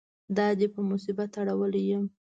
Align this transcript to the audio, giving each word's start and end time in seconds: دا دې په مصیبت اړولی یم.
دا 0.37 0.47
دې 0.59 0.67
په 0.73 0.81
مصیبت 0.89 1.31
اړولی 1.41 1.83
یم. 1.91 2.05